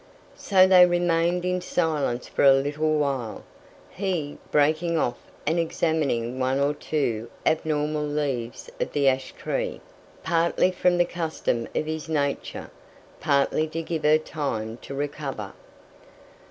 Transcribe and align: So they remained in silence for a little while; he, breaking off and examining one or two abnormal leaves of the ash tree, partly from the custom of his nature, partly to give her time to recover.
So 0.39 0.65
they 0.65 0.83
remained 0.87 1.45
in 1.45 1.61
silence 1.61 2.27
for 2.27 2.41
a 2.43 2.53
little 2.55 2.97
while; 2.97 3.43
he, 3.91 4.39
breaking 4.49 4.97
off 4.97 5.19
and 5.45 5.59
examining 5.59 6.39
one 6.39 6.59
or 6.59 6.73
two 6.73 7.29
abnormal 7.45 8.05
leaves 8.07 8.67
of 8.79 8.93
the 8.93 9.07
ash 9.07 9.31
tree, 9.33 9.79
partly 10.23 10.71
from 10.71 10.97
the 10.97 11.05
custom 11.05 11.67
of 11.75 11.85
his 11.85 12.09
nature, 12.09 12.71
partly 13.19 13.67
to 13.67 13.83
give 13.83 14.01
her 14.01 14.17
time 14.17 14.77
to 14.77 14.95
recover. 14.95 15.53